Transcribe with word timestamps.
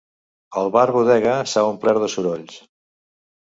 El 0.61 0.71
bar-bodega 0.75 1.37
s'ha 1.53 1.67
omplert 1.69 2.05
de 2.07 2.11
sorolls. 2.17 2.61